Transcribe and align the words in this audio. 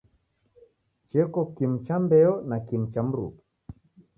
Cheko 1.09 1.41
kimu 1.55 1.77
cha 1.85 1.95
mbeo 2.03 2.33
na 2.49 2.57
kimu 2.67 2.87
cha 2.93 3.01
mruke. 3.07 3.43